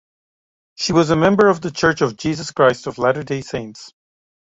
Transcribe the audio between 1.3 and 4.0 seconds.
of The Church of Jesus Christ of Latter-day Saints.